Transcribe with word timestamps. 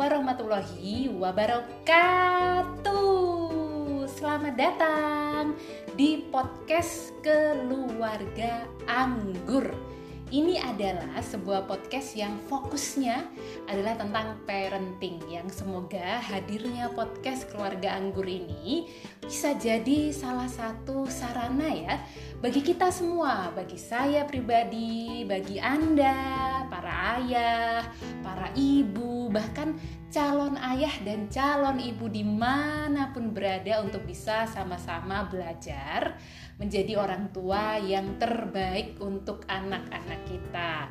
warahmatullahi 0.00 1.12
wabarakatuh. 1.12 2.88
Selamat 4.08 4.56
datang 4.56 5.52
di 5.92 6.24
podcast 6.32 7.12
Keluarga 7.20 8.64
Anggur. 8.88 9.68
Ini 10.32 10.56
adalah 10.56 11.20
sebuah 11.20 11.68
podcast 11.68 12.16
yang 12.16 12.40
fokusnya 12.48 13.28
adalah 13.68 14.00
tentang 14.00 14.40
parenting 14.48 15.20
yang 15.28 15.52
semoga 15.52 16.16
hadirnya 16.22 16.88
podcast 16.96 17.52
keluarga 17.52 17.92
anggur 17.92 18.24
ini 18.24 18.88
bisa 19.20 19.52
jadi 19.58 20.16
salah 20.16 20.48
satu 20.48 21.04
sarana 21.10 21.68
ya 21.76 22.00
bagi 22.40 22.64
kita 22.64 22.88
semua, 22.88 23.52
bagi 23.52 23.76
saya 23.76 24.24
pribadi, 24.24 25.28
bagi 25.28 25.60
Anda, 25.60 26.59
para 26.70 27.18
ayah, 27.20 27.84
para 28.22 28.48
ibu, 28.54 29.28
bahkan 29.28 29.74
calon 30.08 30.54
ayah 30.56 30.94
dan 31.02 31.26
calon 31.26 31.82
ibu 31.82 32.06
di 32.06 32.22
mana 32.22 33.10
pun 33.10 33.34
berada 33.34 33.82
untuk 33.82 34.06
bisa 34.06 34.46
sama-sama 34.46 35.26
belajar 35.26 36.16
menjadi 36.56 36.96
orang 36.96 37.28
tua 37.34 37.76
yang 37.82 38.16
terbaik 38.16 38.96
untuk 39.02 39.42
anak-anak 39.50 40.20
kita. 40.24 40.88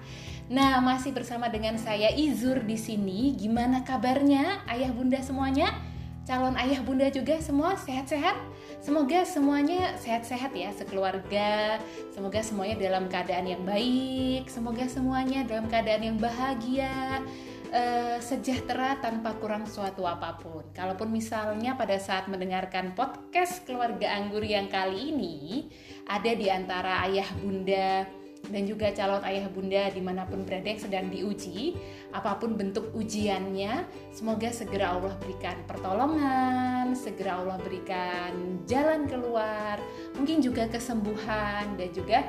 Nah, 0.50 0.82
masih 0.82 1.14
bersama 1.14 1.48
dengan 1.48 1.78
saya 1.78 2.10
Izur 2.10 2.66
di 2.66 2.74
sini. 2.74 3.38
Gimana 3.38 3.86
kabarnya 3.86 4.66
ayah 4.66 4.90
bunda 4.90 5.22
semuanya? 5.22 5.89
Calon 6.30 6.54
ayah 6.62 6.86
bunda 6.86 7.10
juga 7.10 7.42
semua 7.42 7.74
sehat-sehat? 7.74 8.38
Semoga 8.86 9.26
semuanya 9.26 9.98
sehat-sehat 9.98 10.54
ya 10.54 10.70
sekeluarga. 10.78 11.82
Semoga 12.14 12.46
semuanya 12.46 12.78
dalam 12.78 13.10
keadaan 13.10 13.50
yang 13.50 13.66
baik. 13.66 14.46
Semoga 14.46 14.86
semuanya 14.86 15.42
dalam 15.50 15.66
keadaan 15.66 16.06
yang 16.06 16.22
bahagia 16.22 17.26
uh, 17.74 18.22
sejahtera 18.22 19.02
tanpa 19.02 19.42
kurang 19.42 19.66
suatu 19.66 20.06
apa 20.06 20.38
pun. 20.38 20.62
Kalaupun 20.70 21.10
misalnya 21.10 21.74
pada 21.74 21.98
saat 21.98 22.30
mendengarkan 22.30 22.94
podcast 22.94 23.66
keluarga 23.66 24.14
anggur 24.14 24.46
yang 24.46 24.70
kali 24.70 25.10
ini 25.10 25.66
ada 26.06 26.30
di 26.30 26.46
antara 26.46 27.10
ayah 27.10 27.26
bunda 27.42 28.06
dan 28.48 28.64
juga 28.66 28.90
calon 28.96 29.22
ayah 29.28 29.46
bunda 29.52 29.92
di 29.92 30.02
mana 30.02 30.24
pun 30.26 30.48
berada 30.48 30.66
yang 30.66 30.82
sedang 30.82 31.08
diuji 31.12 31.76
apa 32.16 32.40
pun 32.40 32.56
bentuk 32.56 32.90
ujiannya 32.96 33.86
semoga 34.16 34.50
segera 34.50 34.96
Allah 34.96 35.14
berikan 35.22 35.60
pertolongan 35.70 36.96
segera 36.98 37.44
Allah 37.44 37.60
berikan 37.62 38.64
jalan 38.66 39.06
keluar 39.06 39.78
mungkin 40.18 40.42
juga 40.42 40.66
kesembuhan 40.72 41.78
dan 41.78 41.90
juga 41.94 42.20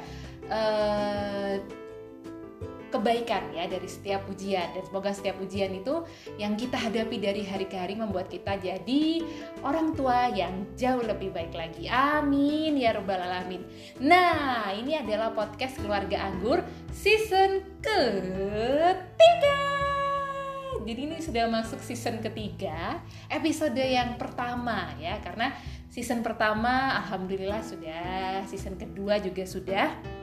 uh, 0.53 1.57
kebaikan 2.91 3.55
ya 3.55 3.71
dari 3.71 3.87
setiap 3.87 4.27
ujian 4.27 4.75
dan 4.75 4.83
semoga 4.83 5.15
setiap 5.15 5.39
ujian 5.39 5.71
itu 5.73 6.03
yang 6.37 6.59
kita 6.59 6.75
hadapi 6.77 7.23
dari 7.23 7.47
hari 7.47 7.71
ke 7.71 7.79
hari 7.79 7.95
membuat 7.95 8.27
kita 8.27 8.59
jadi 8.59 9.23
orang 9.63 9.95
tua 9.95 10.29
yang 10.35 10.67
jauh 10.75 11.01
lebih 11.01 11.31
baik 11.31 11.55
lagi. 11.55 11.87
Amin 11.87 12.75
ya 12.77 12.93
robbal 12.99 13.23
alamin. 13.23 13.63
Nah, 14.03 14.75
ini 14.75 14.99
adalah 14.99 15.31
podcast 15.31 15.79
keluarga 15.79 16.27
anggur 16.27 16.67
season 16.91 17.63
ketiga. 17.79 19.59
Jadi 20.81 21.01
ini 21.07 21.23
sudah 21.23 21.47
masuk 21.47 21.79
season 21.85 22.19
ketiga, 22.19 22.99
episode 23.31 23.79
yang 23.79 24.19
pertama 24.19 24.91
ya 24.99 25.23
karena 25.23 25.55
season 25.93 26.25
pertama 26.25 26.99
alhamdulillah 27.05 27.63
sudah, 27.63 28.43
season 28.49 28.75
kedua 28.75 29.23
juga 29.23 29.45
sudah 29.47 30.20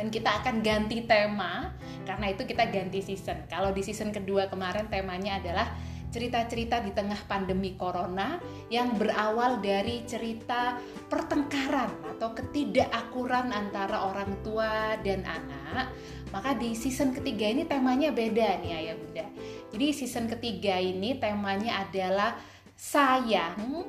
dan 0.00 0.08
kita 0.08 0.40
akan 0.40 0.64
ganti 0.64 1.04
tema 1.04 1.76
karena 2.08 2.32
itu 2.32 2.48
kita 2.48 2.72
ganti 2.72 3.04
season. 3.04 3.44
Kalau 3.52 3.68
di 3.68 3.84
season 3.84 4.08
kedua 4.08 4.48
kemarin 4.48 4.88
temanya 4.88 5.36
adalah 5.36 5.76
cerita-cerita 6.08 6.80
di 6.80 6.96
tengah 6.96 7.20
pandemi 7.28 7.76
corona 7.76 8.40
yang 8.72 8.96
berawal 8.96 9.60
dari 9.60 10.00
cerita 10.08 10.80
pertengkaran 11.12 12.16
atau 12.16 12.32
ketidakakuran 12.32 13.52
antara 13.52 14.08
orang 14.08 14.40
tua 14.40 14.96
dan 15.04 15.20
anak. 15.28 15.92
Maka 16.32 16.56
di 16.56 16.72
season 16.72 17.12
ketiga 17.12 17.52
ini 17.52 17.68
temanya 17.68 18.08
beda 18.08 18.56
nih 18.64 18.72
ayah 18.72 18.96
bunda. 18.96 19.28
Jadi 19.68 19.86
season 19.92 20.32
ketiga 20.32 20.80
ini 20.80 21.20
temanya 21.20 21.84
adalah 21.84 22.40
sayang 22.72 23.84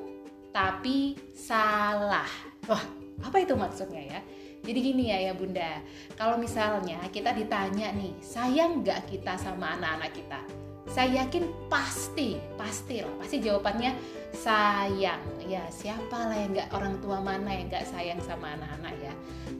tapi 0.52 1.16
salah. 1.32 2.28
Wah, 2.68 2.84
apa 3.24 3.36
itu 3.40 3.56
maksudnya 3.56 4.20
ya? 4.20 4.20
Jadi 4.62 4.78
gini 4.78 5.10
ya 5.10 5.18
ya 5.18 5.32
bunda, 5.34 5.82
kalau 6.14 6.38
misalnya 6.38 7.02
kita 7.10 7.34
ditanya 7.34 7.90
nih, 7.98 8.14
sayang 8.22 8.86
nggak 8.86 9.10
kita 9.10 9.34
sama 9.34 9.74
anak-anak 9.74 10.14
kita? 10.14 10.40
Saya 10.86 11.24
yakin 11.24 11.50
pasti, 11.66 12.38
pasti 12.54 13.02
lah, 13.02 13.10
pasti 13.18 13.42
jawabannya 13.42 13.90
sayang. 14.30 15.22
Ya 15.50 15.66
siapa 15.66 16.14
lah 16.14 16.38
yang 16.38 16.54
nggak 16.54 16.70
orang 16.78 16.94
tua 17.02 17.18
mana 17.18 17.50
yang 17.50 17.66
nggak 17.74 17.90
sayang 17.90 18.22
sama 18.22 18.54
anak-anak 18.54 18.94
ya. 19.02 19.14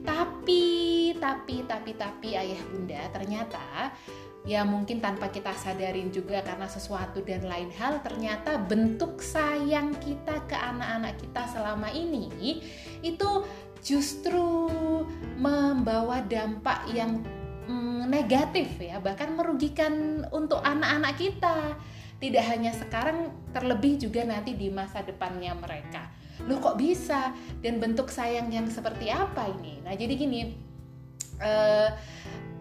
Tapi, 0.07 0.63
tapi, 1.19 1.67
tapi, 1.67 1.91
tapi 1.99 2.29
ayah 2.39 2.61
bunda 2.71 3.03
ternyata 3.11 3.91
ya 4.43 4.67
mungkin 4.67 4.99
tanpa 4.99 5.31
kita 5.31 5.55
sadarin 5.55 6.11
juga 6.11 6.43
karena 6.43 6.67
sesuatu 6.67 7.23
dan 7.23 7.47
lain 7.47 7.71
hal 7.79 8.03
ternyata 8.03 8.59
bentuk 8.59 9.23
sayang 9.23 9.95
kita 10.03 10.43
ke 10.51 10.55
anak-anak 10.55 11.15
kita 11.15 11.47
selama 11.47 11.87
ini 11.95 12.59
itu 12.99 13.29
justru 13.83 14.71
membawa 15.35 16.23
dampak 16.23 16.87
yang 16.95 17.19
mm, 17.67 18.07
negatif 18.07 18.79
ya 18.79 19.03
bahkan 19.03 19.35
merugikan 19.35 20.25
untuk 20.31 20.63
anak-anak 20.63 21.13
kita. 21.19 21.75
Tidak 22.23 22.39
hanya 22.39 22.71
sekarang 22.71 23.35
terlebih 23.51 23.99
juga 23.99 24.23
nanti 24.23 24.55
di 24.55 24.71
masa 24.71 25.03
depannya 25.03 25.51
mereka. 25.59 26.07
Loh 26.47 26.63
kok 26.63 26.79
bisa? 26.79 27.35
Dan 27.59 27.83
bentuk 27.83 28.07
sayang 28.07 28.47
yang 28.47 28.71
seperti 28.71 29.11
apa 29.11 29.51
ini? 29.59 29.83
Nah 29.83 29.91
jadi 29.91 30.15
gini 30.15 30.55
uh, 31.43 31.91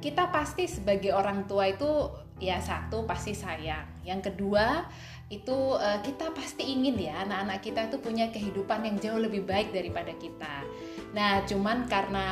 kita 0.02 0.34
pasti 0.34 0.66
sebagai 0.66 1.14
orang 1.14 1.46
tua 1.46 1.70
itu 1.70 2.10
ya 2.42 2.58
satu 2.58 3.06
pasti 3.06 3.38
sayang. 3.38 4.02
Yang 4.02 4.34
kedua 4.34 4.90
itu 5.30 5.78
uh, 5.78 6.02
kita 6.02 6.34
pasti 6.34 6.66
ingin 6.74 6.98
ya 6.98 7.22
anak-anak 7.22 7.62
kita 7.62 7.80
itu 7.86 7.96
punya 8.02 8.28
kehidupan 8.34 8.82
yang 8.82 8.96
jauh 8.98 9.22
lebih 9.22 9.46
baik 9.46 9.70
daripada 9.70 10.10
kita 10.18 10.66
Nah, 11.12 11.44
cuman 11.44 11.84
karena 11.88 12.26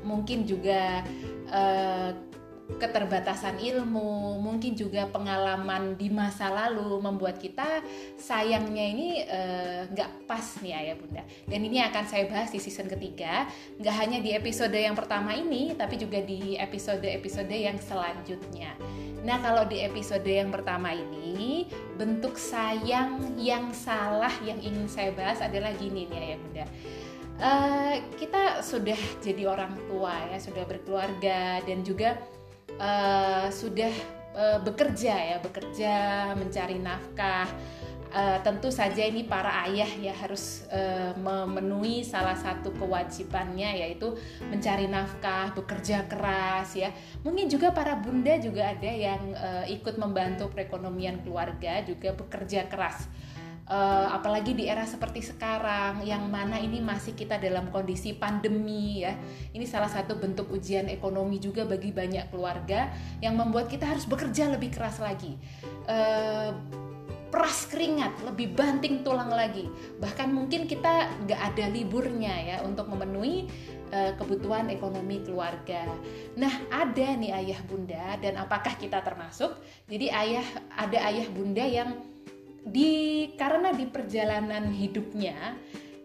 mungkin 0.00 0.48
juga 0.48 1.04
uh, 1.52 2.10
keterbatasan 2.68 3.56
ilmu, 3.64 4.36
mungkin 4.44 4.76
juga 4.76 5.08
pengalaman 5.08 5.96
di 5.96 6.12
masa 6.12 6.52
lalu 6.52 7.00
membuat 7.00 7.40
kita 7.40 7.80
sayangnya 8.20 8.84
ini 8.92 9.08
nggak 9.88 10.10
uh, 10.12 10.16
pas 10.28 10.44
nih 10.60 10.76
ayah 10.76 10.96
bunda. 11.00 11.24
Dan 11.48 11.64
ini 11.64 11.80
akan 11.80 12.04
saya 12.04 12.28
bahas 12.28 12.52
di 12.52 12.60
season 12.60 12.84
ketiga, 12.92 13.48
nggak 13.80 13.96
hanya 13.96 14.18
di 14.20 14.36
episode 14.36 14.76
yang 14.76 14.92
pertama 14.92 15.32
ini, 15.32 15.72
tapi 15.80 15.96
juga 15.96 16.20
di 16.20 16.60
episode-episode 16.60 17.56
yang 17.56 17.80
selanjutnya. 17.80 18.76
Nah 19.24 19.40
kalau 19.40 19.64
di 19.64 19.80
episode 19.80 20.28
yang 20.28 20.52
pertama 20.52 20.92
ini 20.92 21.64
bentuk 21.96 22.36
sayang 22.36 23.32
yang 23.40 23.72
salah 23.72 24.32
yang 24.44 24.60
ingin 24.60 24.86
saya 24.92 25.10
bahas 25.16 25.40
adalah 25.40 25.72
gini 25.74 26.04
nih 26.04 26.20
ayah 26.20 26.38
bunda 26.38 26.66
uh, 27.40 27.94
kita 28.18 28.60
sudah 28.60 28.98
jadi 29.22 29.48
orang 29.48 29.74
tua 29.86 30.14
ya 30.30 30.38
sudah 30.38 30.64
berkeluarga 30.66 31.62
dan 31.62 31.82
juga 31.86 32.18
uh, 32.78 33.48
sudah 33.50 33.92
uh, 34.34 34.58
bekerja 34.62 35.14
ya 35.14 35.36
bekerja 35.42 35.94
mencari 36.34 36.78
nafkah 36.78 37.48
uh, 38.12 38.38
tentu 38.40 38.68
saja 38.72 39.04
ini 39.04 39.24
para 39.24 39.64
ayah 39.68 39.88
ya 40.00 40.14
harus 40.16 40.64
uh, 40.72 41.12
memenuhi 41.18 42.04
salah 42.04 42.36
satu 42.36 42.72
kewajibannya 42.76 43.84
yaitu 43.84 44.16
mencari 44.48 44.88
nafkah, 44.88 45.52
bekerja 45.52 46.08
keras 46.08 46.76
ya. 46.76 46.92
Mungkin 47.24 47.48
juga 47.48 47.72
para 47.72 47.96
bunda 47.98 48.36
juga 48.40 48.72
ada 48.72 48.90
yang 48.90 49.22
uh, 49.36 49.64
ikut 49.68 49.96
membantu 50.00 50.48
perekonomian 50.52 51.20
keluarga 51.24 51.84
juga 51.84 52.14
bekerja 52.16 52.68
keras 52.68 53.08
uh, 53.68 54.08
apalagi 54.16 54.56
di 54.56 54.66
era 54.66 54.82
seperti 54.88 55.22
sekarang 55.22 56.02
yang 56.02 56.26
mana 56.26 56.56
ini 56.58 56.80
masih 56.80 57.12
kita 57.12 57.36
dalam 57.36 57.68
kondisi 57.68 58.16
pandemi 58.16 59.04
ya 59.04 59.14
ini 59.52 59.68
salah 59.68 59.88
satu 59.92 60.16
bentuk 60.16 60.48
ujian 60.50 60.88
ekonomi 60.88 61.38
juga 61.38 61.68
bagi 61.68 61.92
banyak 61.92 62.32
keluarga 62.32 62.90
yang 63.20 63.36
membuat 63.36 63.68
kita 63.68 63.84
harus 63.86 64.08
bekerja 64.08 64.48
lebih 64.50 64.72
keras 64.72 64.98
lagi 64.98 65.36
uh, 65.86 66.52
peras 67.28 67.68
keringat, 67.68 68.24
lebih 68.24 68.56
banting 68.56 69.04
tulang 69.04 69.28
lagi. 69.28 69.68
Bahkan 70.00 70.32
mungkin 70.32 70.64
kita 70.64 71.12
nggak 71.28 71.40
ada 71.54 71.64
liburnya 71.68 72.34
ya 72.34 72.56
untuk 72.64 72.88
memenuhi 72.88 73.44
uh, 73.92 74.16
kebutuhan 74.16 74.72
ekonomi 74.72 75.20
keluarga. 75.20 75.84
Nah, 76.40 76.52
ada 76.72 77.08
nih 77.20 77.32
ayah 77.36 77.60
bunda 77.68 78.16
dan 78.20 78.40
apakah 78.40 78.74
kita 78.80 79.04
termasuk? 79.04 79.60
Jadi 79.92 80.08
ayah 80.08 80.46
ada 80.72 80.98
ayah 81.04 81.28
bunda 81.28 81.64
yang 81.64 82.00
di 82.64 83.26
karena 83.38 83.70
di 83.72 83.86
perjalanan 83.86 84.70
hidupnya 84.74 85.56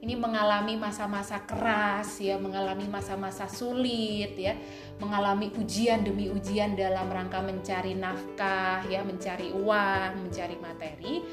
ini 0.03 0.19
mengalami 0.19 0.75
masa-masa 0.75 1.47
keras 1.47 2.19
ya, 2.19 2.35
mengalami 2.35 2.91
masa-masa 2.91 3.47
sulit 3.47 4.35
ya, 4.35 4.51
mengalami 4.99 5.47
ujian 5.55 6.03
demi 6.03 6.27
ujian 6.27 6.75
dalam 6.75 7.07
rangka 7.07 7.39
mencari 7.39 7.95
nafkah 7.95 8.83
ya, 8.91 8.99
mencari 8.99 9.55
uang, 9.55 10.27
mencari 10.27 10.59
materi. 10.59 11.23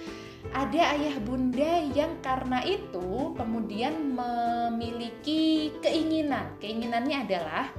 Ada 0.55 0.95
ayah 0.95 1.17
bunda 1.19 1.83
yang 1.91 2.23
karena 2.23 2.63
itu 2.63 3.35
kemudian 3.35 4.15
memiliki 4.15 5.75
keinginan. 5.83 6.55
Keinginannya 6.63 7.27
adalah 7.27 7.75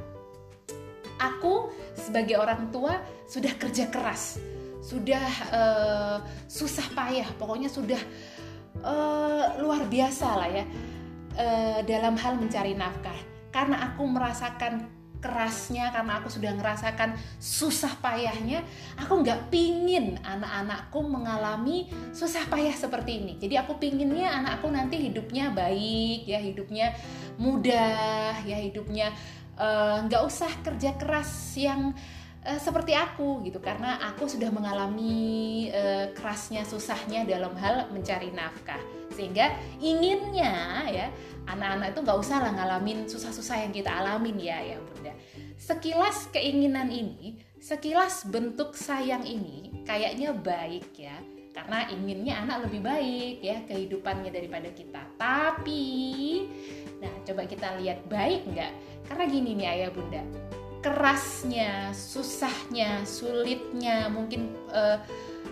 aku 1.24 1.72
sebagai 1.96 2.36
orang 2.36 2.68
tua 2.68 3.00
sudah 3.32 3.56
kerja 3.56 3.88
keras, 3.88 4.44
sudah 4.82 5.26
uh, 5.54 6.18
susah 6.50 6.90
payah, 6.98 7.30
pokoknya 7.38 7.70
sudah 7.70 8.02
uh, 8.82 9.62
luar 9.62 9.86
biasa 9.86 10.28
lah 10.36 10.50
ya 10.50 10.66
uh, 11.38 11.80
dalam 11.86 12.18
hal 12.18 12.36
mencari 12.42 12.74
nafkah. 12.74 13.16
Karena 13.54 13.94
aku 13.94 14.04
merasakan 14.10 15.02
kerasnya 15.22 15.94
karena 15.94 16.18
aku 16.18 16.34
sudah 16.34 16.50
merasakan 16.58 17.14
susah 17.38 17.94
payahnya 18.02 18.66
aku 18.98 19.22
nggak 19.22 19.54
pingin 19.54 20.18
anak-anakku 20.26 20.98
mengalami 21.06 21.94
susah 22.10 22.50
payah 22.50 22.74
seperti 22.74 23.22
ini. 23.22 23.34
Jadi 23.38 23.56
aku 23.62 23.78
pinginnya 23.78 24.34
anakku 24.34 24.68
nanti 24.74 24.98
hidupnya 24.98 25.54
baik 25.54 26.26
ya 26.26 26.42
hidupnya 26.42 26.98
mudah 27.38 28.42
ya 28.44 28.58
hidupnya 28.58 29.14
nggak 30.10 30.24
uh, 30.26 30.28
usah 30.28 30.50
kerja 30.66 30.98
keras 30.98 31.54
yang 31.54 31.94
uh, 32.46 32.60
seperti 32.60 32.98
aku 32.98 33.46
gitu 33.46 33.62
karena 33.62 34.02
aku 34.02 34.26
sudah 34.26 34.50
mengalami 34.50 35.70
uh, 35.70 36.10
kerasnya 36.18 36.66
susahnya 36.66 37.26
dalam 37.26 37.54
hal 37.58 37.90
mencari 37.94 38.34
nafkah. 38.34 38.82
Sehingga 39.12 39.52
inginnya 39.84 40.88
ya 40.88 41.08
anak-anak 41.46 41.94
itu 41.94 42.00
nggak 42.02 42.20
usah 42.22 42.38
lah 42.40 42.52
ngalamin 42.56 43.06
susah-susah 43.06 43.68
yang 43.68 43.72
kita 43.76 43.92
alamin 43.92 44.38
ya 44.40 44.58
ya 44.64 44.78
bunda. 44.80 45.14
Sekilas 45.62 46.32
keinginan 46.34 46.90
ini 46.90 47.38
sekilas 47.62 48.26
bentuk 48.26 48.74
sayang 48.74 49.22
ini 49.28 49.84
kayaknya 49.86 50.34
baik 50.34 50.96
ya. 50.96 51.18
Karena 51.52 51.84
inginnya 51.92 52.48
anak 52.48 52.72
lebih 52.72 52.80
baik 52.80 53.44
ya 53.44 53.60
kehidupannya 53.68 54.32
daripada 54.32 54.72
kita. 54.72 55.04
Tapi 55.20 55.84
nah 57.04 57.12
coba 57.28 57.44
kita 57.44 57.76
lihat 57.84 58.08
baik 58.08 58.48
nggak? 58.48 58.72
Karena 59.12 59.24
gini 59.28 59.60
nih 59.60 59.68
ayah 59.68 59.92
bunda 59.92 60.24
kerasnya, 60.82 61.94
susahnya, 61.94 63.06
sulitnya, 63.06 64.10
mungkin 64.10 64.52
uh, 64.74 64.98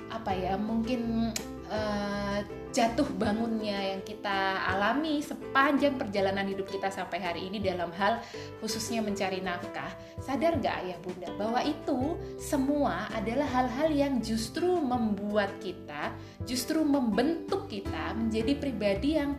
apa 0.10 0.34
ya, 0.34 0.58
mungkin 0.58 1.30
uh, 1.70 2.42
jatuh 2.70 3.06
bangunnya 3.18 3.94
yang 3.94 4.02
kita 4.06 4.62
alami 4.70 5.26
sepanjang 5.26 5.98
perjalanan 5.98 6.46
hidup 6.46 6.70
kita 6.70 6.94
sampai 6.94 7.18
hari 7.18 7.42
ini 7.50 7.58
dalam 7.58 7.90
hal 7.98 8.22
khususnya 8.62 9.02
mencari 9.02 9.42
nafkah. 9.42 9.90
Sadar 10.22 10.62
gak 10.62 10.86
ayah 10.86 10.98
bunda 11.02 11.30
bahwa 11.38 11.62
itu 11.66 12.18
semua 12.38 13.10
adalah 13.14 13.50
hal-hal 13.50 13.90
yang 13.90 14.14
justru 14.22 14.78
membuat 14.78 15.50
kita, 15.62 16.14
justru 16.46 16.86
membentuk 16.86 17.66
kita 17.70 18.14
menjadi 18.14 18.54
pribadi 18.58 19.18
yang 19.18 19.34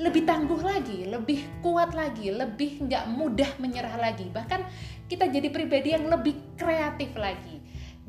lebih 0.00 0.24
tangguh 0.24 0.64
lagi, 0.64 1.04
lebih 1.04 1.60
kuat 1.60 1.92
lagi, 1.92 2.32
lebih 2.32 2.88
nggak 2.88 3.04
mudah 3.12 3.50
menyerah 3.60 4.00
lagi. 4.00 4.32
Bahkan 4.32 4.60
kita 5.12 5.28
jadi 5.28 5.52
pribadi 5.52 5.92
yang 5.92 6.08
lebih 6.08 6.56
kreatif 6.56 7.12
lagi. 7.20 7.59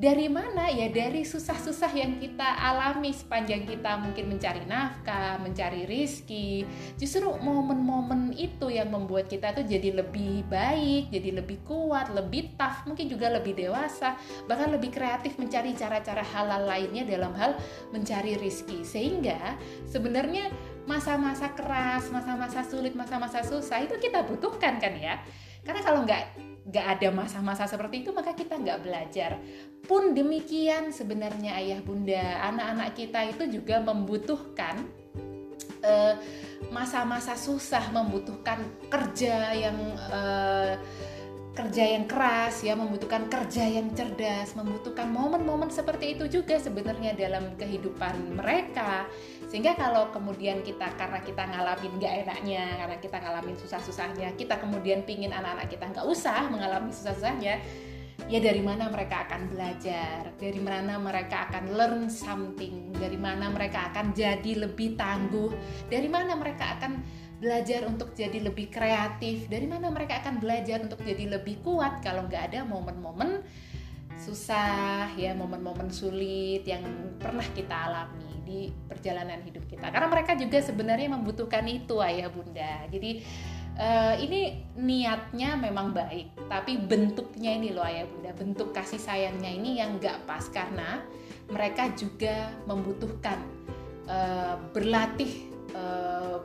Dari 0.01 0.25
mana 0.25 0.65
ya? 0.73 0.89
Dari 0.89 1.21
susah-susah 1.21 1.93
yang 1.93 2.17
kita 2.17 2.57
alami 2.57 3.13
sepanjang 3.13 3.69
kita 3.69 4.01
mungkin 4.01 4.33
mencari 4.33 4.65
nafkah, 4.65 5.37
mencari 5.37 5.85
rizki. 5.85 6.65
Justru 6.97 7.29
momen-momen 7.29 8.33
itu 8.33 8.73
yang 8.73 8.89
membuat 8.89 9.29
kita 9.29 9.53
tuh 9.53 9.61
jadi 9.61 10.01
lebih 10.01 10.49
baik, 10.49 11.13
jadi 11.13 11.37
lebih 11.37 11.61
kuat, 11.69 12.09
lebih 12.17 12.57
tough, 12.57 12.89
mungkin 12.89 13.13
juga 13.13 13.29
lebih 13.29 13.53
dewasa, 13.53 14.17
bahkan 14.49 14.73
lebih 14.73 14.89
kreatif 14.89 15.37
mencari 15.37 15.77
cara-cara 15.77 16.25
halal 16.25 16.65
lainnya 16.65 17.05
dalam 17.05 17.37
hal 17.37 17.53
mencari 17.93 18.41
rizki. 18.41 18.81
Sehingga 18.81 19.53
sebenarnya 19.85 20.49
masa-masa 20.89 21.53
keras, 21.53 22.09
masa-masa 22.09 22.65
sulit, 22.65 22.97
masa-masa 22.97 23.45
susah 23.45 23.85
itu 23.85 24.01
kita 24.01 24.25
butuhkan 24.25 24.81
kan 24.81 24.97
ya. 24.97 25.21
Karena 25.61 25.81
kalau 25.85 26.01
nggak 26.09 26.50
nggak 26.71 26.87
ada 26.97 27.09
masa-masa 27.11 27.67
seperti 27.67 28.07
itu 28.07 28.15
maka 28.15 28.31
kita 28.31 28.55
nggak 28.55 28.79
belajar. 28.79 29.35
Pun 29.83 30.15
demikian 30.15 30.95
sebenarnya 30.95 31.59
ayah 31.59 31.83
bunda, 31.83 32.47
anak-anak 32.47 32.95
kita 32.95 33.19
itu 33.27 33.59
juga 33.59 33.83
membutuhkan 33.83 34.87
eh, 35.83 36.15
masa-masa 36.71 37.35
uh, 37.35 37.41
susah, 37.43 37.91
membutuhkan 37.91 38.63
kerja 38.87 39.51
yang 39.51 39.75
uh, 39.99 40.79
kerja 41.51 41.83
yang 41.83 42.07
keras 42.07 42.63
ya 42.63 42.79
membutuhkan 42.79 43.27
kerja 43.27 43.67
yang 43.67 43.91
cerdas 43.91 44.55
membutuhkan 44.55 45.11
momen-momen 45.11 45.67
seperti 45.67 46.15
itu 46.15 46.39
juga 46.39 46.55
sebenarnya 46.55 47.11
dalam 47.11 47.59
kehidupan 47.59 48.39
mereka. 48.39 49.03
Sehingga 49.51 49.75
kalau 49.75 50.15
kemudian 50.15 50.63
kita 50.63 50.95
karena 50.95 51.19
kita 51.19 51.43
ngalamin 51.43 51.99
gak 51.99 52.13
enaknya 52.23 52.63
karena 52.79 52.97
kita 53.03 53.17
ngalamin 53.19 53.55
susah-susahnya 53.59 54.31
kita 54.39 54.63
kemudian 54.63 55.03
pingin 55.03 55.35
anak-anak 55.35 55.67
kita 55.67 55.91
nggak 55.91 56.07
usah 56.07 56.47
mengalami 56.47 56.95
susah-susahnya 56.95 57.59
ya 58.31 58.39
dari 58.39 58.63
mana 58.63 58.87
mereka 58.87 59.27
akan 59.27 59.51
belajar? 59.51 60.31
Dari 60.39 60.61
mana 60.63 60.95
mereka 61.01 61.51
akan 61.51 61.75
learn 61.75 62.07
something? 62.07 62.95
Dari 62.95 63.19
mana 63.19 63.51
mereka 63.51 63.91
akan 63.91 64.15
jadi 64.15 64.67
lebih 64.67 64.95
tangguh? 64.95 65.51
Dari 65.91 66.07
mana 66.07 66.39
mereka 66.39 66.79
akan 66.79 67.01
belajar 67.41 67.89
untuk 67.89 68.13
jadi 68.13 68.37
lebih 68.37 68.69
kreatif. 68.69 69.49
Dari 69.49 69.65
mana 69.65 69.89
mereka 69.89 70.21
akan 70.21 70.37
belajar 70.37 70.77
untuk 70.85 71.01
jadi 71.01 71.25
lebih 71.25 71.65
kuat 71.65 72.05
kalau 72.05 72.29
nggak 72.29 72.53
ada 72.53 72.61
momen-momen 72.63 73.41
susah 74.21 75.09
ya 75.17 75.33
momen-momen 75.33 75.89
sulit 75.89 76.61
yang 76.61 76.85
pernah 77.17 77.41
kita 77.57 77.73
alami 77.73 78.29
di 78.45 78.59
perjalanan 78.85 79.41
hidup 79.41 79.65
kita. 79.65 79.89
Karena 79.89 80.05
mereka 80.05 80.37
juga 80.37 80.61
sebenarnya 80.61 81.09
membutuhkan 81.09 81.65
itu 81.65 81.97
ayah 82.05 82.29
bunda. 82.29 82.85
Jadi 82.93 83.25
uh, 83.81 84.15
ini 84.21 84.61
niatnya 84.77 85.57
memang 85.57 85.97
baik 85.97 86.45
tapi 86.45 86.77
bentuknya 86.77 87.57
ini 87.57 87.73
loh 87.73 87.81
ayah 87.81 88.05
bunda. 88.05 88.31
Bentuk 88.37 88.69
kasih 88.69 89.01
sayangnya 89.01 89.49
ini 89.49 89.81
yang 89.81 89.97
nggak 89.97 90.29
pas 90.29 90.45
karena 90.53 91.01
mereka 91.49 91.89
juga 91.97 92.53
membutuhkan 92.69 93.41
uh, 94.05 94.61
berlatih 94.69 95.50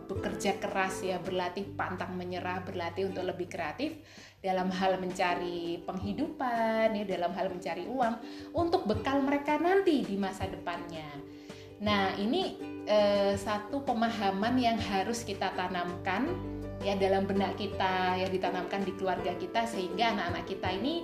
bekerja 0.05 0.61
keras 0.61 1.01
ya 1.01 1.17
berlatih 1.17 1.65
pantang 1.73 2.13
menyerah 2.13 2.61
berlatih 2.61 3.09
untuk 3.09 3.25
lebih 3.25 3.49
kreatif 3.49 3.97
dalam 4.45 4.69
hal 4.69 5.01
mencari 5.01 5.81
penghidupan 5.83 6.93
ya 6.93 7.05
dalam 7.09 7.33
hal 7.33 7.49
mencari 7.49 7.89
uang 7.89 8.15
untuk 8.53 8.85
bekal 8.85 9.25
mereka 9.25 9.57
nanti 9.57 10.05
di 10.05 10.21
masa 10.21 10.45
depannya. 10.45 11.09
Nah 11.81 12.13
ini 12.17 12.57
uh, 12.89 13.35
satu 13.37 13.85
pemahaman 13.85 14.57
yang 14.57 14.79
harus 14.81 15.25
kita 15.25 15.53
tanamkan 15.57 16.33
ya 16.85 16.95
dalam 16.97 17.25
benak 17.25 17.57
kita 17.57 18.21
yang 18.21 18.31
ditanamkan 18.31 18.85
di 18.85 18.93
keluarga 18.95 19.33
kita 19.37 19.65
sehingga 19.65 20.13
anak-anak 20.13 20.45
kita 20.47 20.69
ini 20.77 20.95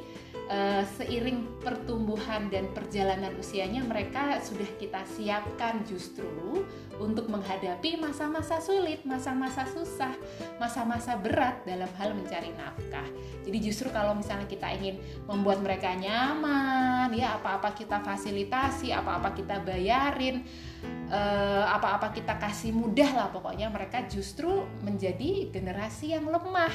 uh, 0.53 0.85
seiring 1.01 1.49
pertumbuhan 1.65 2.53
dan 2.53 2.69
perjalanan 2.77 3.33
usianya 3.41 3.81
mereka 3.81 4.37
sudah 4.45 4.69
kita 4.77 5.01
siapkan 5.09 5.81
justru 5.89 6.63
untuk 7.01 7.27
menghadapi 7.33 7.99
masa-masa 7.99 8.61
sulit, 8.63 9.03
masa-masa 9.03 9.65
susah, 9.67 10.13
masa-masa 10.61 11.17
berat 11.19 11.65
dalam 11.65 11.89
hal 11.99 12.15
mencari 12.15 12.53
nafkah. 12.55 13.09
Jadi 13.43 13.59
justru 13.59 13.89
kalau 13.91 14.15
misalnya 14.15 14.47
kita 14.47 14.71
ingin 14.71 15.01
membuat 15.27 15.65
mereka 15.65 15.91
nyaman, 15.97 17.11
ya 17.17 17.41
apa-apa 17.41 17.75
kita 17.75 17.99
fasilitasi, 18.05 18.95
apa-apa 18.95 19.35
kita 19.35 19.59
bayarin, 19.67 20.47
eh, 21.11 21.65
apa-apa 21.67 22.15
kita 22.15 22.39
kasih 22.39 22.71
mudah 22.71 23.11
lah 23.11 23.29
pokoknya 23.35 23.67
mereka 23.73 24.07
justru 24.07 24.63
menjadi 24.85 25.51
generasi 25.51 26.15
yang 26.15 26.29
lemah 26.31 26.71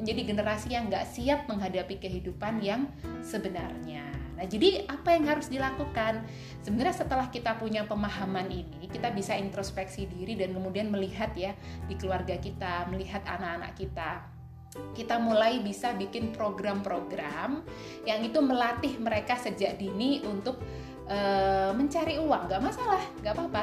menjadi 0.00 0.22
generasi 0.34 0.72
yang 0.72 0.88
nggak 0.88 1.06
siap 1.08 1.48
menghadapi 1.48 2.00
kehidupan 2.00 2.62
yang 2.64 2.88
sebenarnya. 3.20 4.22
Nah, 4.42 4.50
jadi 4.50 4.88
apa 4.90 5.14
yang 5.14 5.28
harus 5.28 5.46
dilakukan? 5.46 6.26
Sebenarnya 6.66 6.96
setelah 6.98 7.30
kita 7.30 7.54
punya 7.62 7.86
pemahaman 7.86 8.50
ini, 8.50 8.90
kita 8.90 9.14
bisa 9.14 9.38
introspeksi 9.38 10.10
diri 10.10 10.34
dan 10.34 10.56
kemudian 10.56 10.90
melihat 10.90 11.30
ya 11.38 11.54
di 11.86 11.94
keluarga 11.94 12.34
kita, 12.40 12.90
melihat 12.90 13.22
anak-anak 13.22 13.72
kita. 13.78 14.26
Kita 14.96 15.20
mulai 15.20 15.60
bisa 15.60 15.92
bikin 15.92 16.32
program-program 16.32 17.60
yang 18.08 18.24
itu 18.24 18.40
melatih 18.40 18.96
mereka 18.98 19.36
sejak 19.36 19.76
dini 19.76 20.24
untuk 20.24 20.58
mencari 21.76 22.16
uang 22.16 22.48
nggak 22.48 22.62
masalah 22.62 23.02
nggak 23.20 23.34
apa-apa. 23.36 23.62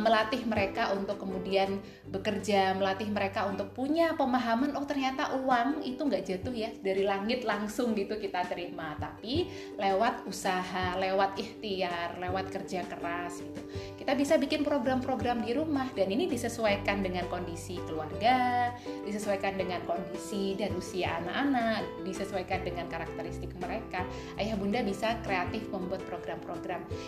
Melatih 0.00 0.42
mereka 0.46 0.94
untuk 0.96 1.20
kemudian 1.20 1.82
bekerja 2.08 2.72
melatih 2.78 3.10
mereka 3.12 3.46
untuk 3.46 3.74
punya 3.76 4.16
pemahaman 4.16 4.74
oh 4.74 4.86
ternyata 4.88 5.36
uang 5.36 5.84
itu 5.84 6.00
nggak 6.00 6.24
jatuh 6.26 6.54
ya 6.54 6.70
dari 6.80 7.04
langit 7.04 7.42
langsung 7.42 7.92
gitu 7.98 8.16
kita 8.16 8.46
terima. 8.46 8.94
Tapi 8.96 9.50
lewat 9.76 10.24
usaha 10.30 10.94
lewat 10.96 11.36
ikhtiar 11.36 12.16
lewat 12.22 12.54
kerja 12.54 12.86
keras 12.86 13.42
gitu. 13.42 13.60
Kita 14.00 14.16
bisa 14.16 14.40
bikin 14.40 14.64
program-program 14.64 15.44
di 15.44 15.52
rumah 15.52 15.90
dan 15.92 16.08
ini 16.08 16.24
disesuaikan 16.30 17.04
dengan 17.04 17.28
kondisi 17.28 17.76
keluarga 17.84 18.72
disesuaikan 19.04 19.58
dengan 19.58 19.82
kondisi 19.84 20.54
dan 20.56 20.72
usia 20.78 21.20
anak-anak 21.20 21.84
disesuaikan 22.06 22.64
dengan 22.64 22.86
karakteristik 22.88 23.50
mereka. 23.60 24.06
Ayah 24.40 24.56
bunda 24.56 24.80
bisa 24.80 25.18
kreatif 25.20 25.68
membuat 25.68 26.00
program-program 26.08 26.59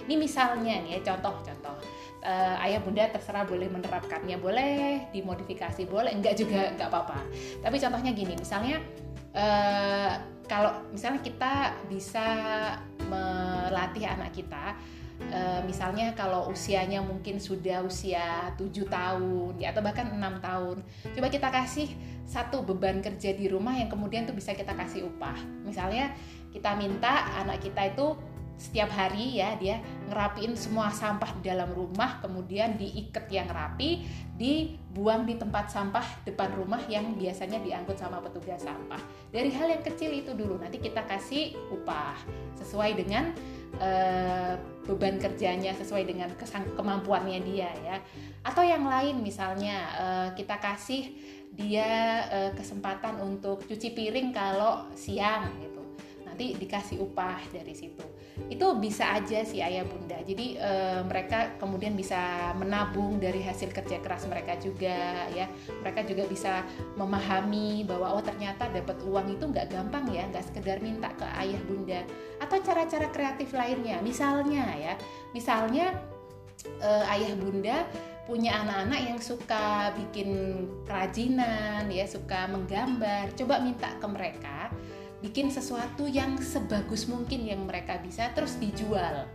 ini 0.08 0.14
misalnya 0.16 0.80
nih 0.82 0.98
ya 0.98 1.00
contoh-contoh 1.12 1.76
uh, 2.24 2.64
ayah 2.64 2.80
bunda 2.80 3.06
terserah 3.10 3.44
boleh 3.44 3.68
menerapkannya 3.68 4.36
boleh 4.40 5.08
dimodifikasi 5.10 5.84
boleh 5.86 6.14
enggak 6.14 6.38
juga 6.38 6.72
enggak 6.72 6.88
apa-apa. 6.88 7.20
Tapi 7.60 7.76
contohnya 7.76 8.10
gini 8.16 8.34
misalnya 8.38 8.80
uh, 9.36 10.12
kalau 10.46 10.72
misalnya 10.90 11.20
kita 11.24 11.76
bisa 11.88 12.26
melatih 13.08 14.04
anak 14.04 14.32
kita 14.36 14.76
uh, 15.30 15.60
misalnya 15.64 16.12
kalau 16.12 16.50
usianya 16.50 17.00
mungkin 17.00 17.38
sudah 17.38 17.84
usia 17.86 18.52
7 18.56 18.68
tahun 18.88 19.52
ya 19.60 19.70
atau 19.72 19.82
bahkan 19.84 20.10
enam 20.10 20.42
tahun 20.42 20.82
coba 21.14 21.28
kita 21.30 21.48
kasih 21.48 21.88
satu 22.26 22.64
beban 22.64 23.04
kerja 23.04 23.36
di 23.36 23.46
rumah 23.50 23.76
yang 23.76 23.92
kemudian 23.92 24.24
tuh 24.24 24.32
bisa 24.32 24.56
kita 24.56 24.72
kasih 24.72 25.04
upah. 25.04 25.36
Misalnya 25.68 26.16
kita 26.48 26.72
minta 26.80 27.28
anak 27.44 27.60
kita 27.60 27.92
itu 27.92 28.16
setiap 28.62 28.94
hari 28.94 29.42
ya 29.42 29.58
dia 29.58 29.82
ngerapiin 30.06 30.54
semua 30.54 30.94
sampah 30.94 31.34
di 31.42 31.50
dalam 31.50 31.74
rumah 31.74 32.22
kemudian 32.22 32.78
diikat 32.78 33.26
yang 33.26 33.50
rapi 33.50 34.06
dibuang 34.38 35.26
di 35.26 35.34
tempat 35.34 35.66
sampah 35.66 36.22
depan 36.22 36.54
rumah 36.54 36.78
yang 36.86 37.18
biasanya 37.18 37.58
diangkut 37.58 37.98
sama 37.98 38.22
petugas 38.22 38.62
sampah. 38.62 39.02
Dari 39.34 39.50
hal 39.50 39.66
yang 39.66 39.82
kecil 39.82 40.14
itu 40.14 40.30
dulu 40.30 40.62
nanti 40.62 40.78
kita 40.78 41.02
kasih 41.10 41.58
upah 41.74 42.14
sesuai 42.58 43.02
dengan 43.02 43.34
uh, 43.82 44.54
beban 44.86 45.18
kerjanya 45.18 45.74
sesuai 45.74 46.06
dengan 46.06 46.30
kemampuannya 46.78 47.42
dia 47.42 47.70
ya. 47.82 47.96
Atau 48.46 48.62
yang 48.62 48.86
lain 48.86 49.26
misalnya 49.26 49.76
uh, 49.98 50.28
kita 50.38 50.62
kasih 50.62 51.12
dia 51.50 51.90
uh, 52.30 52.50
kesempatan 52.54 53.18
untuk 53.22 53.66
cuci 53.66 53.90
piring 53.90 54.30
kalau 54.30 54.86
siang 54.94 55.50
gitu. 55.58 55.82
Nanti 56.26 56.56
dikasih 56.56 56.98
upah 57.02 57.42
dari 57.52 57.74
situ 57.74 58.21
itu 58.48 58.64
bisa 58.80 59.12
aja 59.12 59.44
sih 59.44 59.60
ayah 59.60 59.84
bunda. 59.84 60.16
Jadi 60.24 60.56
e, 60.56 60.72
mereka 61.04 61.56
kemudian 61.60 61.92
bisa 61.92 62.52
menabung 62.56 63.20
dari 63.20 63.44
hasil 63.44 63.72
kerja 63.72 64.00
keras 64.00 64.24
mereka 64.28 64.56
juga 64.60 65.28
ya. 65.32 65.48
Mereka 65.84 66.08
juga 66.08 66.24
bisa 66.28 66.64
memahami 66.96 67.84
bahwa 67.84 68.16
oh 68.16 68.24
ternyata 68.24 68.72
dapat 68.72 69.00
uang 69.04 69.36
itu 69.36 69.44
nggak 69.48 69.72
gampang 69.72 70.08
ya 70.08 70.24
nggak 70.32 70.44
sekedar 70.48 70.80
minta 70.80 71.12
ke 71.16 71.26
ayah 71.44 71.60
bunda. 71.68 72.00
Atau 72.40 72.60
cara-cara 72.64 73.08
kreatif 73.12 73.52
lainnya. 73.52 74.00
Misalnya 74.00 74.64
ya. 74.76 74.94
Misalnya 75.36 75.92
e, 76.80 76.90
ayah 77.12 77.32
bunda 77.36 77.84
punya 78.22 78.54
anak-anak 78.62 79.00
yang 79.02 79.18
suka 79.18 79.90
bikin 79.98 80.30
kerajinan 80.86 81.90
ya 81.90 82.06
suka 82.06 82.46
menggambar. 82.48 83.34
Coba 83.34 83.58
minta 83.58 83.92
ke 83.98 84.06
mereka 84.06 84.61
bikin 85.22 85.48
sesuatu 85.54 86.10
yang 86.10 86.36
sebagus 86.42 87.06
mungkin 87.06 87.46
yang 87.46 87.62
mereka 87.64 88.02
bisa 88.02 88.34
terus 88.34 88.58
dijual 88.58 89.30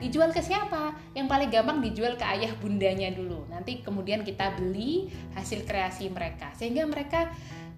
dijual 0.00 0.32
ke 0.32 0.40
siapa? 0.40 0.96
Yang 1.12 1.26
paling 1.28 1.50
gampang 1.52 1.78
dijual 1.84 2.16
ke 2.16 2.24
ayah 2.24 2.56
bundanya 2.56 3.12
dulu. 3.12 3.44
Nanti 3.52 3.84
kemudian 3.84 4.24
kita 4.24 4.56
beli 4.56 5.12
hasil 5.36 5.68
kreasi 5.68 6.08
mereka 6.08 6.50
sehingga 6.56 6.88
mereka 6.88 7.28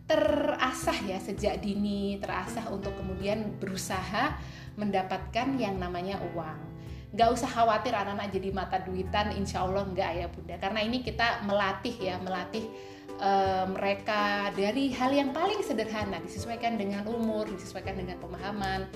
terasah 0.06 0.98
ya 1.02 1.18
sejak 1.18 1.58
dini 1.62 2.22
terasah 2.22 2.70
untuk 2.70 2.94
kemudian 2.94 3.58
berusaha 3.58 4.38
mendapatkan 4.78 5.58
yang 5.58 5.76
namanya 5.82 6.22
uang. 6.32 6.70
Gak 7.12 7.28
usah 7.28 7.50
khawatir 7.50 7.92
anak-anak 7.92 8.32
jadi 8.32 8.48
mata 8.56 8.80
duitan, 8.80 9.36
insya 9.36 9.60
Allah 9.68 9.84
nggak 9.84 10.10
ya 10.16 10.26
bunda. 10.32 10.56
Karena 10.56 10.80
ini 10.80 11.04
kita 11.04 11.44
melatih 11.44 11.92
ya, 12.00 12.16
melatih 12.16 12.64
uh, 13.20 13.66
mereka 13.68 14.52
dari 14.54 14.94
hal 14.94 15.12
yang 15.12 15.34
paling 15.34 15.60
sederhana 15.60 16.22
disesuaikan 16.22 16.78
dengan 16.80 17.04
umur, 17.08 17.48
disesuaikan 17.50 17.98
dengan 17.98 18.16
pemahaman, 18.22 18.88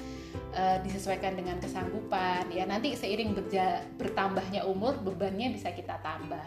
uh, 0.57 0.79
disesuaikan 0.81 1.37
dengan 1.37 1.61
kesanggupan. 1.61 2.49
Ya 2.55 2.65
nanti 2.65 2.97
seiring 2.97 3.37
berja, 3.37 3.85
bertambahnya 4.01 4.65
umur 4.65 4.97
bebannya 5.03 5.53
bisa 5.53 5.75
kita 5.75 6.01
tambah. 6.01 6.47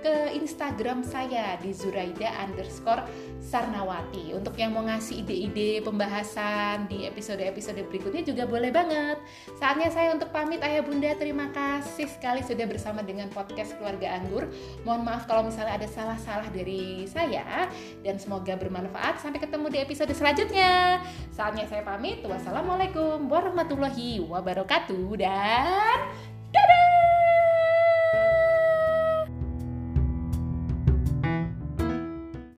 ke 0.02 0.34
Instagram 0.34 1.06
saya 1.06 1.62
di 1.62 1.70
zuraida 1.70 2.34
underscore 2.42 3.06
sarnawati. 3.38 4.34
Untuk 4.34 4.58
yang 4.58 4.74
mau 4.74 4.82
ngasih 4.82 5.22
ide-ide 5.22 5.86
pembahasan 5.86 6.90
di 6.90 7.06
episode-episode 7.06 7.86
berikutnya 7.86 8.26
juga 8.26 8.50
boleh 8.50 8.74
banget. 8.74 9.22
Saatnya 9.62 9.94
saya 9.94 10.18
untuk 10.18 10.34
pamit 10.34 10.66
ayah 10.66 10.82
bunda. 10.82 11.14
Terima 11.14 11.54
kasih 11.54 12.10
sekali 12.10 12.42
sudah 12.42 12.66
bersama 12.66 13.06
dengan 13.06 13.30
podcast 13.30 13.78
Keluarga 13.78 14.18
Anggur. 14.18 14.50
Mohon 14.82 15.02
maaf 15.06 15.30
kalau 15.30 15.46
misalnya 15.46 15.78
ada 15.78 15.88
salah-salah 15.90 16.50
dari 16.50 17.06
saya 17.06 17.70
dan 18.02 18.18
semoga 18.18 18.58
bermanfaat. 18.58 19.22
Sampai 19.22 19.38
ketemu 19.38 19.70
di 19.70 19.78
episode 19.86 20.14
selanjutnya. 20.18 21.04
Saatnya 21.30 21.70
saya 21.70 21.86
pamit. 21.86 22.26
Wassalamualaikum 22.26 23.30
warahmatullahi 23.30 24.22
wabarakatuh. 24.26 25.08
Dan 25.20 25.98